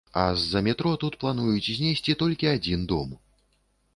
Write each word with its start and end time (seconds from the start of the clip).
А 0.11 0.21
з-за 0.43 0.61
метро 0.67 0.93
тут 1.03 1.17
плануюць 1.23 1.69
знесці 1.77 2.17
толькі 2.23 2.51
адзін 2.55 2.87
дом. 2.95 3.09